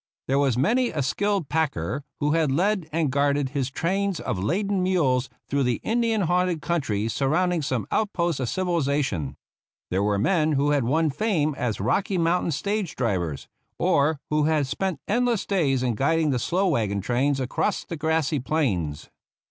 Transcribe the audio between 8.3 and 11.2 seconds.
of civilization. There were men who had won